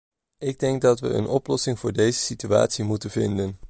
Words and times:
Ik 0.37 0.59
denk 0.59 0.81
dat 0.81 0.99
we 0.99 1.07
een 1.09 1.27
oplossing 1.27 1.79
voor 1.79 1.93
deze 1.93 2.19
situatie 2.19 2.83
moeten 2.83 3.09
vinden. 3.09 3.59